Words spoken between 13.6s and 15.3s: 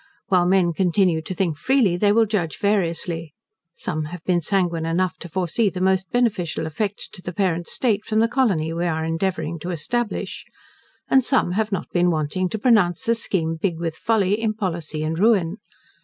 big with folly, impolicy, and